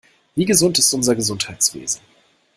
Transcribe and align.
Wie 0.35 0.45
gesund 0.45 0.79
ist 0.79 0.91
unser 0.95 1.13
Gesundheitswesen? 1.13 2.01